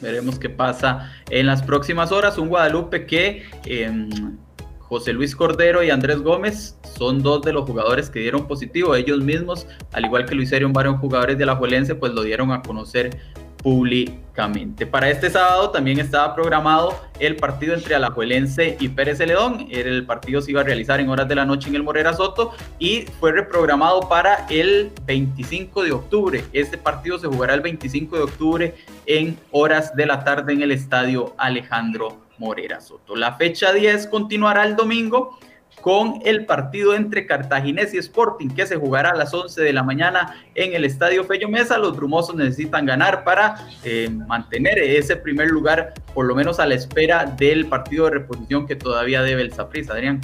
Veremos 0.00 0.38
qué 0.38 0.50
pasa 0.50 1.12
en 1.30 1.46
las 1.46 1.62
próximas 1.62 2.12
horas. 2.12 2.36
Un 2.36 2.48
Guadalupe 2.48 3.06
que 3.06 3.44
em, 3.64 4.36
José 4.80 5.12
Luis 5.12 5.34
Cordero 5.34 5.82
y 5.82 5.90
Andrés 5.90 6.20
Gómez 6.20 6.78
son 6.82 7.22
dos 7.22 7.42
de 7.42 7.52
los 7.52 7.64
jugadores 7.64 8.10
que 8.10 8.20
dieron 8.20 8.46
positivo. 8.46 8.94
Ellos 8.94 9.20
mismos, 9.20 9.66
al 9.92 10.04
igual 10.04 10.26
que 10.26 10.34
lo 10.34 10.42
hicieron 10.42 10.72
varios 10.72 10.98
jugadores 10.98 11.38
de 11.38 11.46
la 11.46 11.56
Juelense, 11.56 11.94
pues 11.94 12.12
lo 12.12 12.22
dieron 12.22 12.52
a 12.52 12.60
conocer 12.62 13.18
públicamente. 13.64 14.86
Para 14.86 15.08
este 15.08 15.30
sábado 15.30 15.70
también 15.70 15.98
estaba 15.98 16.34
programado 16.34 17.00
el 17.18 17.36
partido 17.36 17.74
entre 17.74 17.94
Alajuelense 17.94 18.76
y 18.78 18.90
Pérez 18.90 19.18
Celedón. 19.18 19.68
El 19.70 20.04
partido 20.04 20.42
se 20.42 20.50
iba 20.50 20.60
a 20.60 20.64
realizar 20.64 21.00
en 21.00 21.08
horas 21.08 21.26
de 21.26 21.34
la 21.34 21.46
noche 21.46 21.70
en 21.70 21.76
el 21.76 21.82
Morera 21.82 22.12
Soto 22.12 22.52
y 22.78 23.06
fue 23.18 23.32
reprogramado 23.32 24.06
para 24.06 24.46
el 24.50 24.92
25 25.06 25.82
de 25.82 25.92
octubre. 25.92 26.44
Este 26.52 26.76
partido 26.76 27.18
se 27.18 27.26
jugará 27.26 27.54
el 27.54 27.62
25 27.62 28.16
de 28.16 28.22
octubre 28.22 28.74
en 29.06 29.38
horas 29.50 29.96
de 29.96 30.06
la 30.06 30.22
tarde 30.24 30.52
en 30.52 30.60
el 30.60 30.70
estadio 30.70 31.34
Alejandro 31.38 32.18
Morera 32.36 32.82
Soto. 32.82 33.16
La 33.16 33.32
fecha 33.36 33.72
10 33.72 34.08
continuará 34.08 34.64
el 34.64 34.76
domingo 34.76 35.38
con 35.84 36.22
el 36.24 36.46
partido 36.46 36.94
entre 36.94 37.26
Cartaginés 37.26 37.92
y 37.92 37.98
Sporting 37.98 38.48
que 38.48 38.64
se 38.64 38.76
jugará 38.76 39.10
a 39.10 39.14
las 39.14 39.34
11 39.34 39.60
de 39.60 39.70
la 39.74 39.82
mañana 39.82 40.42
en 40.54 40.72
el 40.72 40.82
Estadio 40.82 41.24
Fello 41.24 41.50
Mesa. 41.50 41.76
Los 41.76 41.94
brumosos 41.94 42.34
necesitan 42.34 42.86
ganar 42.86 43.22
para 43.22 43.68
eh, 43.84 44.08
mantener 44.08 44.78
ese 44.78 45.14
primer 45.14 45.50
lugar, 45.50 45.92
por 46.14 46.24
lo 46.24 46.34
menos 46.34 46.58
a 46.58 46.64
la 46.64 46.74
espera 46.74 47.26
del 47.26 47.66
partido 47.66 48.06
de 48.06 48.12
reposición 48.12 48.66
que 48.66 48.76
todavía 48.76 49.20
debe 49.20 49.42
el 49.42 49.52
Saprissa, 49.52 49.92
Adrián. 49.92 50.22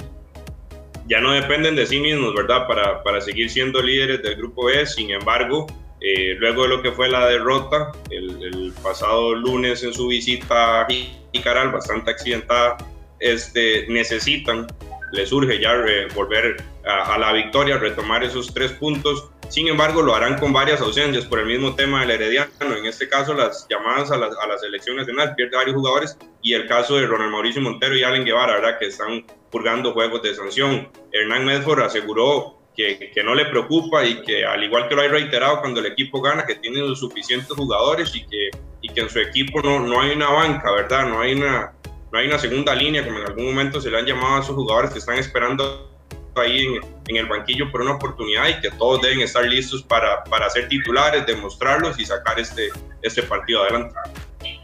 ya 1.05 1.21
no 1.21 1.31
dependen 1.31 1.75
de 1.75 1.85
sí 1.85 1.99
mismos, 1.99 2.33
¿verdad? 2.33 2.65
Para, 2.65 3.03
para 3.03 3.21
seguir 3.21 3.47
siendo 3.51 3.83
líderes 3.83 4.23
del 4.23 4.37
grupo 4.37 4.65
B. 4.65 4.83
Sin 4.87 5.11
embargo, 5.11 5.67
eh, 5.99 6.37
luego 6.39 6.63
de 6.63 6.69
lo 6.69 6.81
que 6.81 6.91
fue 6.91 7.07
la 7.07 7.27
derrota 7.27 7.91
el, 8.09 8.73
pasado 8.81 9.35
lunes 9.35 9.83
en 9.83 9.93
su 9.93 10.07
visita 10.07 10.81
a 10.81 10.87
Jicaral, 11.31 11.71
bastante 11.71 12.09
accidentada, 12.09 12.77
este, 13.19 13.85
necesitan, 13.89 14.65
les 15.11 15.31
urge 15.31 15.59
ya 15.59 15.73
eh, 15.87 16.07
volver 16.15 16.63
a, 16.85 17.17
la 17.17 17.33
victoria, 17.33 17.77
retomar 17.77 18.23
esos 18.23 18.53
tres 18.53 18.71
puntos. 18.73 19.29
Sin 19.49 19.67
embargo, 19.67 20.01
lo 20.01 20.15
harán 20.15 20.37
con 20.39 20.53
varias 20.53 20.79
ausencias 20.81 21.25
por 21.25 21.39
el 21.39 21.45
mismo 21.45 21.75
tema 21.75 22.01
del 22.01 22.11
Herediano. 22.11 22.75
En 22.77 22.85
este 22.85 23.09
caso, 23.09 23.33
las 23.33 23.67
llamadas 23.69 24.11
a 24.11 24.17
la, 24.17 24.27
a 24.27 24.47
la 24.47 24.57
selección 24.57 24.95
nacional 24.95 25.35
pierde 25.35 25.57
varios 25.57 25.75
jugadores 25.75 26.17
y 26.41 26.53
el 26.53 26.67
caso 26.67 26.95
de 26.95 27.05
Ronald 27.05 27.31
Mauricio 27.31 27.61
Montero 27.61 27.95
y 27.95 28.03
Allen 28.03 28.25
Guevara, 28.25 28.53
¿verdad? 28.53 28.79
que 28.79 28.87
están 28.87 29.25
purgando 29.51 29.93
juegos 29.93 30.21
de 30.23 30.33
sanción. 30.33 30.89
Hernán 31.11 31.45
Medford 31.45 31.81
aseguró 31.81 32.57
que, 32.75 33.11
que, 33.13 33.23
no 33.23 33.35
le 33.35 33.45
preocupa 33.45 34.05
y 34.05 34.21
que 34.21 34.45
al 34.45 34.63
igual 34.63 34.87
que 34.87 34.95
lo 34.95 35.01
hay 35.01 35.09
reiterado 35.09 35.59
cuando 35.59 35.81
el 35.81 35.87
equipo 35.87 36.21
gana, 36.21 36.45
que 36.45 36.55
tiene 36.55 36.79
los 36.79 36.99
suficientes 36.99 37.51
jugadores 37.51 38.15
y 38.15 38.25
que, 38.25 38.49
y 38.81 38.89
que 38.89 39.01
en 39.01 39.09
su 39.09 39.19
equipo 39.19 39.61
no, 39.61 39.81
no 39.81 39.99
hay 39.99 40.11
una 40.11 40.29
banca, 40.29 40.71
¿verdad? 40.71 41.07
No 41.07 41.19
hay 41.19 41.33
una, 41.33 41.73
no 42.11 42.19
hay 42.19 42.27
una 42.27 42.39
segunda 42.39 42.75
línea, 42.75 43.05
como 43.05 43.19
en 43.19 43.25
algún 43.25 43.45
momento 43.45 43.79
se 43.79 43.89
le 43.89 43.97
han 43.97 44.05
llamado 44.05 44.35
a 44.35 44.39
esos 44.41 44.55
jugadores 44.55 44.91
que 44.91 44.99
están 44.99 45.17
esperando 45.17 45.89
ahí 46.35 46.65
en, 46.65 46.81
en, 47.07 47.15
el 47.17 47.25
banquillo 47.25 47.69
por 47.71 47.81
una 47.81 47.93
oportunidad 47.93 48.47
y 48.47 48.61
que 48.61 48.71
todos 48.71 49.01
deben 49.01 49.21
estar 49.21 49.43
listos 49.45 49.83
para, 49.83 50.23
para 50.25 50.49
ser 50.49 50.67
titulares, 50.67 51.25
demostrarlos 51.25 51.99
y 51.99 52.05
sacar 52.05 52.39
este, 52.39 52.69
este 53.01 53.23
partido 53.23 53.63
adelante. 53.63 53.95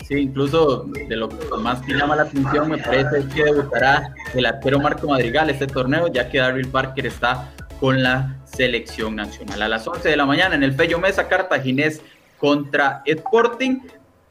Sí, 0.07 0.15
incluso 0.15 0.85
de 0.85 1.15
lo 1.17 1.27
que 1.27 1.35
más 1.57 1.85
me 1.85 1.95
llama 1.95 2.15
la 2.15 2.23
atención 2.23 2.69
me 2.69 2.77
parece 2.77 3.27
que 3.35 3.43
debutará 3.43 4.13
el 4.33 4.45
arquero 4.45 4.79
Marco 4.79 5.07
Madrigal 5.07 5.49
este 5.49 5.67
torneo, 5.67 6.07
ya 6.07 6.29
que 6.29 6.37
Darryl 6.37 6.69
Parker 6.69 7.05
está 7.05 7.51
con 7.81 8.01
la 8.01 8.37
selección 8.45 9.17
nacional. 9.17 9.61
A 9.61 9.67
las 9.67 9.85
11 9.85 10.07
de 10.07 10.15
la 10.15 10.25
mañana 10.25 10.55
en 10.55 10.63
el 10.63 10.73
Fello 10.73 10.99
Mesa, 10.99 11.27
Cartaginés 11.27 12.01
contra 12.37 13.01
Sporting. 13.05 13.79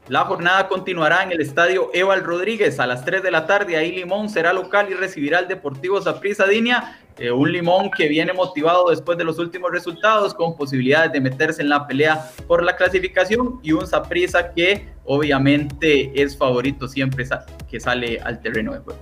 La 0.09 0.23
jornada 0.23 0.69
continuará 0.69 1.23
en 1.23 1.33
el 1.33 1.41
estadio 1.41 1.89
Eval 1.93 2.23
Rodríguez 2.23 2.79
a 2.79 2.87
las 2.87 3.03
3 3.03 3.21
de 3.21 3.29
la 3.29 3.45
tarde. 3.45 3.75
Ahí 3.75 3.91
Limón 3.91 4.29
será 4.29 4.53
local 4.53 4.87
y 4.89 4.93
recibirá 4.93 5.39
al 5.39 5.49
Deportivo 5.49 6.01
Saprissa 6.01 6.45
Dinia. 6.45 6.97
Eh, 7.17 7.29
un 7.29 7.51
Limón 7.51 7.91
que 7.91 8.07
viene 8.07 8.31
motivado 8.31 8.89
después 8.89 9.17
de 9.17 9.25
los 9.25 9.37
últimos 9.37 9.69
resultados, 9.69 10.33
con 10.33 10.55
posibilidades 10.55 11.11
de 11.11 11.19
meterse 11.19 11.61
en 11.61 11.67
la 11.67 11.85
pelea 11.85 12.31
por 12.47 12.63
la 12.63 12.77
clasificación. 12.77 13.59
Y 13.61 13.73
un 13.73 13.85
Saprissa 13.85 14.53
que 14.53 14.87
obviamente 15.03 16.13
es 16.21 16.37
favorito 16.37 16.87
siempre 16.87 17.25
que 17.69 17.79
sale 17.81 18.21
al 18.21 18.39
terreno 18.39 18.73
de 18.73 18.79
juego 18.79 18.99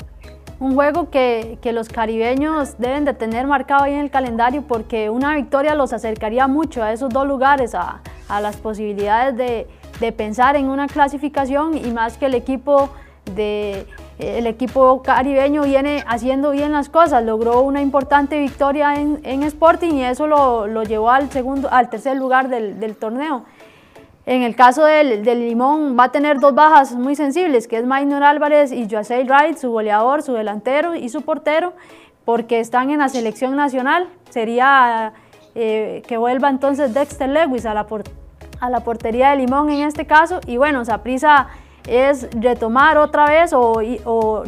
un 0.58 0.74
juego 0.74 1.10
que, 1.10 1.58
que, 1.62 1.74
los 1.74 1.90
caribeños 1.90 2.78
deben 2.78 3.04
de 3.04 3.14
tener 3.14 3.46
marcado 3.46 3.84
ahí 3.84 3.94
en 3.94 4.00
el 4.00 4.10
calendario 4.10 4.64
porque 4.66 5.10
una 5.10 5.36
victoria 5.36 5.76
los 5.76 5.92
acercaría 5.92 6.48
mucho 6.48 6.82
a 6.82 6.94
esos 6.94 7.10
dos 7.10 7.28
lugares, 7.28 7.76
a, 7.76 8.02
a 8.30 8.40
las 8.40 8.56
posibilidades 8.56 9.36
de, 9.36 9.68
de, 10.00 10.12
pensar 10.12 10.56
en 10.56 10.68
una 10.68 10.88
clasificación 10.88 11.78
y 11.78 11.92
más 11.92 12.18
que 12.18 12.28
el 12.28 12.36
equipo 12.36 12.90
de 13.36 13.86
el 14.20 14.48
equipo 14.48 15.02
caribeño 15.02 15.64
viene 15.64 16.04
haciendo 16.08 16.52
bien 16.52 16.72
las 16.72 16.88
cosas, 16.88 17.24
logró 17.26 17.62
una 17.62 17.82
importante 17.82 18.40
victoria 18.40 18.96
en, 18.96 19.20
en 19.24 19.44
Sporting 19.44 19.96
y 19.96 20.04
eso 20.04 20.26
lo, 20.26 20.68
lo, 20.68 20.84
llevó 20.84 21.10
al 21.10 21.30
segundo, 21.32 21.68
al 21.70 21.90
tercer 21.90 22.16
lugar 22.16 22.48
del, 22.48 22.80
del 22.80 22.96
torneo. 22.96 23.44
En 24.26 24.42
el 24.42 24.56
caso 24.56 24.86
del, 24.86 25.24
Limón 25.24 25.96
va 25.98 26.06
a 26.06 26.12
tener 26.12 26.40
dos 26.40 26.56
bajas 26.56 26.94
muy 26.94 27.16
sensibles, 27.16 27.68
que 27.68 27.78
es 27.78 27.86
Maynor 27.86 28.24
Álvarez 28.24 28.72
y 28.72 28.90
Joacey 28.90 29.24
Wright, 29.24 29.58
su 29.58 29.70
goleador, 29.70 30.24
su 30.24 30.34
delantero 30.34 30.96
y 30.96 31.10
su 31.10 31.22
portero, 31.22 31.74
porque 32.24 32.60
están 32.60 32.90
en 32.90 33.00
la 33.00 33.10
selección 33.10 33.56
nacional. 33.56 34.08
Sería 34.32 35.14
eh, 35.54 36.02
que 36.08 36.18
vuelva 36.18 36.50
entonces 36.50 36.94
Dexter 36.94 37.30
Lewis 37.30 37.68
a 37.68 37.76
la, 37.76 37.86
a 38.66 38.70
la 38.70 38.82
portería 38.82 39.32
de 39.32 39.38
Limón 39.38 39.70
en 39.70 39.88
este 39.88 40.06
caso. 40.06 40.40
Y 40.48 40.58
bueno, 40.58 40.84
Saprisa 40.86 41.48
es 41.88 42.28
retomar 42.34 42.98
otra 42.98 43.26
vez 43.26 43.54
o, 43.54 44.44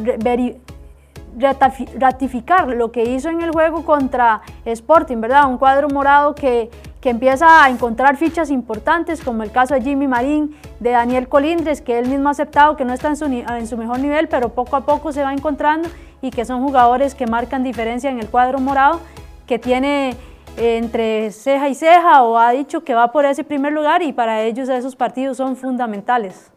ratificar 2.00 2.68
lo 2.70 2.92
que 2.92 3.04
hizo 3.04 3.30
en 3.30 3.42
el 3.42 3.52
juego 3.52 3.86
contra 3.86 4.42
Sporting, 4.66 5.22
¿verdad? 5.22 5.48
Un 5.48 5.58
cuadro 5.58 5.88
morado 5.90 6.34
que 6.34 6.70
que 7.02 7.12
empieza 7.12 7.64
a 7.64 7.70
encontrar 7.70 8.18
fichas 8.18 8.50
importantes, 8.50 9.22
como 9.22 9.44
el 9.44 9.52
caso 9.52 9.74
de 9.74 9.82
Jimmy 9.82 10.08
Marín, 10.08 10.56
de 10.80 10.92
Daniel 10.92 11.28
Colindres, 11.28 11.82
que 11.82 12.00
él 12.00 12.10
mismo 12.10 12.30
ha 12.30 12.32
aceptado 12.32 12.76
que 12.76 12.86
no 12.86 12.94
está 12.94 13.08
en 13.10 13.16
su, 13.16 13.26
en 13.26 13.68
su 13.68 13.78
mejor 13.78 14.00
nivel, 14.00 14.28
pero 14.28 14.50
poco 14.50 14.76
a 14.76 14.82
poco 14.82 15.12
se 15.12 15.22
va 15.22 15.32
encontrando 15.34 15.90
y 16.22 16.32
que 16.32 16.46
son 16.46 16.64
jugadores 16.64 17.14
que 17.14 17.28
marcan 17.28 17.64
diferencia 17.64 18.10
en 18.10 18.20
el 18.20 18.28
cuadro 18.28 18.60
morado, 18.60 19.00
que 19.46 19.60
tiene 19.60 20.16
entre 20.58 21.32
ceja 21.32 21.70
y 21.70 21.76
ceja 21.76 22.24
o 22.24 22.38
ha 22.38 22.52
dicho 22.52 22.84
que 22.84 22.94
va 22.94 23.12
por 23.12 23.26
ese 23.26 23.44
primer 23.44 23.72
lugar 23.72 24.02
y 24.02 24.12
para 24.12 24.44
ellos 24.44 24.68
esos 24.70 24.96
partidos 24.96 25.38
son 25.38 25.56
fundamentales. 25.56 26.52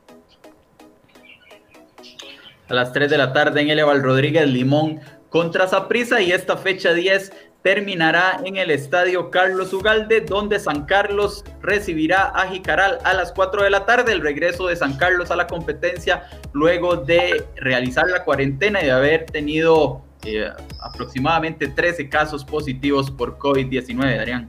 A 2.68 2.74
las 2.74 2.92
3 2.92 3.10
de 3.10 3.18
la 3.18 3.32
tarde 3.32 3.60
en 3.60 3.68
el 3.68 3.78
Eval 3.78 4.02
Rodríguez 4.02 4.46
Limón 4.48 5.00
contra 5.28 5.66
Saprisa 5.66 6.20
y 6.20 6.32
esta 6.32 6.56
fecha 6.56 6.92
10 6.94 7.32
terminará 7.62 8.40
en 8.44 8.56
el 8.56 8.70
estadio 8.70 9.30
Carlos 9.30 9.72
Ugalde, 9.72 10.22
donde 10.22 10.58
San 10.58 10.86
Carlos 10.86 11.44
recibirá 11.60 12.30
a 12.34 12.46
Jicaral 12.46 12.98
a 13.04 13.12
las 13.12 13.32
4 13.32 13.64
de 13.64 13.70
la 13.70 13.84
tarde. 13.84 14.12
El 14.12 14.22
regreso 14.22 14.66
de 14.66 14.76
San 14.76 14.96
Carlos 14.96 15.30
a 15.30 15.36
la 15.36 15.46
competencia 15.46 16.22
luego 16.52 16.96
de 16.96 17.44
realizar 17.56 18.08
la 18.08 18.24
cuarentena 18.24 18.80
y 18.80 18.86
de 18.86 18.92
haber 18.92 19.26
tenido 19.26 20.02
eh, 20.24 20.48
aproximadamente 20.80 21.68
13 21.68 22.08
casos 22.08 22.44
positivos 22.44 23.10
por 23.10 23.38
COVID-19, 23.38 24.18
Adrián. 24.18 24.46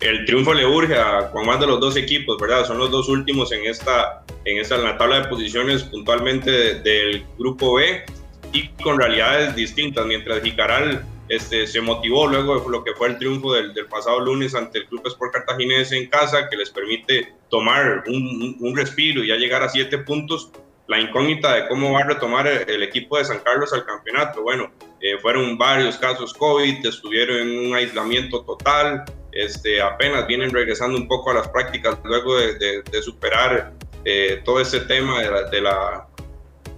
El 0.00 0.24
triunfo 0.26 0.54
le 0.54 0.64
urge 0.64 0.96
a 0.96 1.22
Juan 1.32 1.46
más 1.46 1.58
de 1.58 1.66
los 1.66 1.80
dos 1.80 1.96
equipos, 1.96 2.38
¿verdad? 2.40 2.64
Son 2.64 2.78
los 2.78 2.90
dos 2.90 3.08
últimos 3.08 3.50
en 3.50 3.66
esta, 3.66 4.22
en 4.44 4.58
esta 4.58 4.76
en 4.76 4.84
la 4.84 4.96
tabla 4.96 5.20
de 5.20 5.28
posiciones 5.28 5.82
puntualmente 5.82 6.50
del 6.80 7.24
grupo 7.36 7.74
B 7.74 8.04
y 8.52 8.68
con 8.82 8.98
realidades 8.98 9.56
distintas. 9.56 10.06
Mientras 10.06 10.40
Jicaral 10.42 11.04
este, 11.28 11.66
se 11.66 11.80
motivó 11.80 12.26
luego 12.26 12.58
de 12.60 12.70
lo 12.70 12.84
que 12.84 12.94
fue 12.94 13.08
el 13.08 13.18
triunfo 13.18 13.52
del, 13.54 13.72
pasado 13.86 14.20
lunes 14.20 14.54
ante 14.54 14.78
el 14.78 14.86
Club 14.86 15.06
Sport 15.06 15.32
Cartaginés 15.32 15.92
en 15.92 16.08
casa, 16.08 16.48
que 16.48 16.56
les 16.56 16.70
permite 16.70 17.34
tomar 17.50 18.04
un, 18.06 18.72
respiro 18.74 19.22
y 19.22 19.28
ya 19.28 19.36
llegar 19.36 19.62
a 19.62 19.68
siete 19.68 19.98
puntos. 19.98 20.50
La 20.88 20.98
incógnita 20.98 21.54
de 21.54 21.68
cómo 21.68 21.92
va 21.92 22.00
a 22.00 22.04
retomar 22.04 22.46
el, 22.46 22.82
equipo 22.82 23.18
de 23.18 23.24
San 23.24 23.40
Carlos 23.40 23.72
al 23.74 23.84
campeonato. 23.84 24.42
Bueno, 24.42 24.70
eh, 25.00 25.18
fueron 25.20 25.58
varios 25.58 25.98
casos 25.98 26.32
COVID, 26.32 26.84
estuvieron 26.84 27.36
en 27.36 27.68
un 27.68 27.74
aislamiento 27.74 28.42
total, 28.42 29.04
este, 29.32 29.82
apenas 29.82 30.26
vienen 30.26 30.50
regresando 30.50 30.96
un 30.96 31.06
poco 31.06 31.30
a 31.30 31.34
las 31.34 31.48
prácticas 31.48 31.98
luego 32.04 32.36
de, 32.36 32.82
superar 33.02 33.74
eh, 34.04 34.40
todo 34.44 34.60
ese 34.60 34.80
tema 34.80 35.20
de 35.20 35.30
la, 35.30 35.42
de 35.50 35.60
la, 35.60 36.08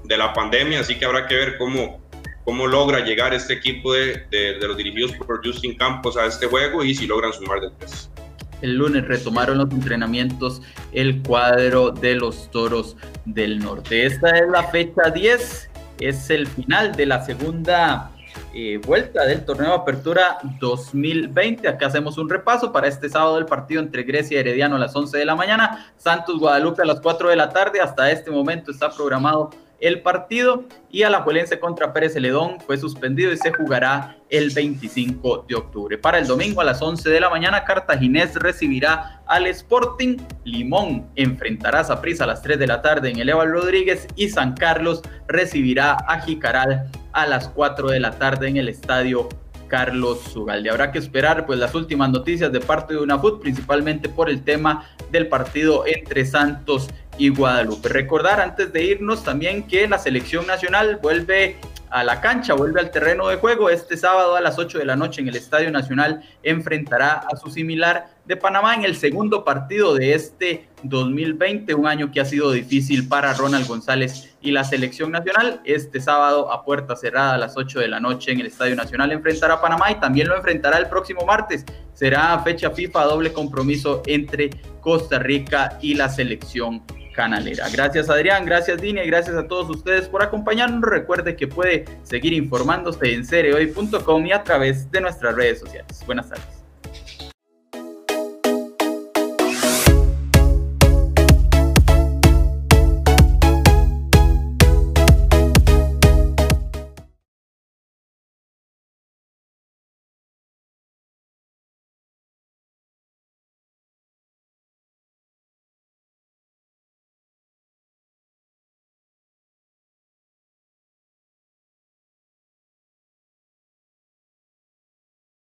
de 0.05 0.17
la 0.17 0.35
pandemia, 0.35 0.81
así 0.81 0.99
que 0.99 1.05
habrá 1.05 1.29
que 1.29 1.37
ver 1.37 1.57
cómo, 1.57 2.01
cómo 2.45 2.67
logra 2.67 3.01
llegar 3.01 3.33
este 3.33 3.55
equipo 3.55 3.95
de, 3.95 4.27
de, 4.31 4.59
los 4.59 4.77
dirigidos 4.77 5.13
por 5.13 5.41
Justin 5.47 5.77
Campos 5.77 6.17
a 6.17 6.27
este 6.27 6.47
juego 6.47 6.83
y 6.83 6.97
si 6.97 7.07
logran 7.07 7.33
sumar 7.33 7.61
de 7.61 7.71
tres. 7.79 8.11
El 8.63 8.77
lunes 8.77 9.07
retomaron 9.07 9.59
los 9.59 9.71
entrenamientos 9.71 10.63
el 10.93 11.23
cuadro 11.23 11.91
de 11.91 12.15
los 12.15 12.51
Toros 12.51 12.97
del 13.25 13.59
Norte. 13.59 14.07
Esta 14.07 14.31
es 14.39 14.49
la 14.49 14.65
fecha 14.65 15.11
10, 15.11 15.71
es 16.01 16.31
el 16.31 16.47
final 16.47 16.93
de 16.93 17.07
la 17.07 17.25
segunda 17.25 18.11
eh, 18.53 18.81
vuelta 18.85 19.25
del 19.27 19.45
torneo 19.45 19.69
de 19.69 19.77
apertura 19.77 20.39
2020. 20.59 21.69
Acá 21.69 21.87
hacemos 21.87 22.19
un 22.19 22.29
repaso 22.29 22.73
para 22.73 22.89
este 22.89 23.09
sábado 23.09 23.37
del 23.37 23.47
partido 23.47 23.81
entre 23.81 24.03
Grecia 24.03 24.37
y 24.37 24.41
Herediano 24.41 24.77
a 24.77 24.79
las 24.79 24.95
11 24.95 25.19
de 25.19 25.25
la 25.25 25.37
mañana, 25.37 25.93
Santos 25.97 26.39
Guadalupe 26.39 26.83
a 26.83 26.85
las 26.85 27.01
4 27.01 27.29
de 27.29 27.37
la 27.37 27.51
tarde. 27.51 27.81
Hasta 27.81 28.11
este 28.11 28.31
momento 28.31 28.71
está 28.71 28.91
programado 28.91 29.51
el 29.81 30.03
partido 30.03 30.65
y 30.91 31.03
Alajuelense 31.03 31.59
contra 31.59 31.93
Pérez 31.93 32.13
Celedón 32.13 32.61
fue 32.61 32.77
suspendido 32.77 33.33
y 33.33 33.37
se 33.37 33.53
jugará 33.53 34.17
el 34.29 34.51
25 34.51 35.47
de 35.49 35.55
octubre. 35.55 35.99
Para 35.99 36.19
el 36.19 36.27
domingo 36.27 36.61
a 36.61 36.65
las 36.65 36.83
11 36.83 37.09
de 37.09 37.21
la 37.21 37.31
mañana, 37.31 37.65
Cartaginés 37.65 38.35
recibirá 38.37 39.23
al 39.27 39.47
Sporting, 39.47 40.19
Limón 40.45 41.07
enfrentará 41.17 41.81
a 41.81 41.85
Saprissa 41.85 42.25
a 42.25 42.27
las 42.27 42.43
3 42.43 42.59
de 42.59 42.67
la 42.67 42.83
tarde 42.83 43.11
en 43.11 43.19
el 43.19 43.29
Eval 43.29 43.51
Rodríguez 43.51 44.07
y 44.17 44.29
San 44.29 44.55
Carlos 44.55 45.03
recibirá 45.27 45.93
a 45.93 46.21
Jicaral 46.21 46.91
a 47.13 47.27
las 47.27 47.49
4 47.49 47.89
de 47.89 48.01
la 48.01 48.13
tarde 48.13 48.49
en 48.49 48.59
el 48.59 48.69
estadio 48.69 49.29
Carlos 49.71 50.21
Zugalde. 50.33 50.69
Habrá 50.69 50.93
que 50.93 50.99
esperar 50.99 51.47
pues 51.47 51.59
las 51.59 51.75
últimas 51.75 52.11
noticias 52.11 52.53
de 52.53 52.61
parte 52.61 52.93
de 52.93 53.01
UNAFUT, 53.01 53.41
principalmente 53.41 54.11
por 54.11 54.29
el 54.29 54.43
tema 54.43 54.85
del 55.11 55.29
partido 55.29 55.87
entre 55.87 56.27
Santos 56.27 56.91
y 57.21 57.29
Guadalupe. 57.29 57.91
Recordar 57.91 58.41
antes 58.41 58.73
de 58.73 58.83
irnos 58.83 59.23
también 59.23 59.69
que 59.69 59.87
la 59.87 59.99
selección 59.99 60.47
nacional 60.47 60.99
vuelve 61.03 61.59
a 61.91 62.03
la 62.03 62.23
cancha, 62.23 62.55
vuelve 62.55 62.81
al 62.81 62.91
terreno 62.91 63.29
de 63.29 63.37
juego. 63.37 63.69
Este 63.69 63.99
sábado 63.99 64.37
a 64.37 64.41
las 64.41 64.59
8 64.59 64.79
de 64.79 64.87
la 64.87 64.97
noche 64.97 65.21
en 65.21 65.29
el 65.29 65.37
Estadio 65.37 65.71
Nacional 65.71 66.23
enfrentará 66.43 67.23
a 67.31 67.37
su 67.37 67.51
similar 67.51 68.09
de 68.25 68.37
Panamá 68.39 68.75
en 68.75 68.85
el 68.85 68.97
segundo 68.97 69.45
partido 69.45 69.93
de 69.95 70.15
este 70.15 70.71
2020, 70.83 71.75
un 71.75 71.87
año 71.87 72.11
que 72.11 72.21
ha 72.21 72.25
sido 72.25 72.53
difícil 72.53 73.07
para 73.07 73.35
Ronald 73.35 73.67
González 73.67 74.35
y 74.41 74.53
la 74.53 74.65
selección 74.65 75.13
nacional. 75.13 75.61
Este 75.67 76.01
sábado 76.01 76.51
a 76.51 76.65
puerta 76.65 76.97
cerrada 76.97 77.35
a 77.35 77.39
las 77.39 77.55
8 77.55 77.81
de 77.81 77.89
la 77.89 78.01
noche 78.01 78.33
en 78.33 78.41
el 78.41 78.47
Estadio 78.47 78.77
Nacional 78.77 79.13
enfrentará 79.13 79.55
a 79.55 79.61
Panamá 79.61 79.91
y 79.91 80.01
también 80.01 80.29
lo 80.29 80.37
enfrentará 80.37 80.79
el 80.79 80.89
próximo 80.89 81.27
martes. 81.27 81.67
Será 81.93 82.39
fecha 82.39 82.71
FIFA, 82.71 83.05
doble 83.05 83.31
compromiso 83.31 84.03
entre 84.07 84.49
Costa 84.81 85.19
Rica 85.19 85.77
y 85.83 85.93
la 85.93 86.09
selección 86.09 86.83
canalera. 87.13 87.69
Gracias 87.71 88.09
Adrián, 88.09 88.45
gracias 88.45 88.81
Dini 88.81 89.01
gracias 89.07 89.37
a 89.37 89.47
todos 89.47 89.71
ustedes 89.71 90.09
por 90.09 90.23
acompañarnos. 90.23 90.89
Recuerde 90.89 91.37
que 91.37 91.47
puede 91.47 91.85
seguir 92.03 92.33
informándose 92.33 93.13
en 93.13 93.25
cereoy.com 93.25 94.27
y 94.27 94.33
a 94.33 94.43
través 94.43 94.91
de 94.91 95.01
nuestras 95.01 95.35
redes 95.35 95.61
sociales. 95.61 96.03
Buenas 96.07 96.29
tardes. 96.29 96.60